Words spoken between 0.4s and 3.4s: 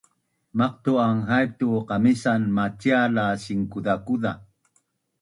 Maqtu’an haip tu qamisan macial la